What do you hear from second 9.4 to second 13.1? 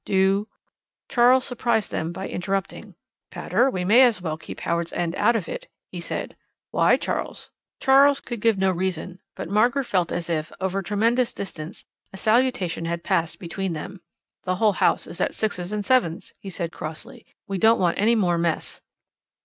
Margaret felt as if, over tremendous distance, a salutation had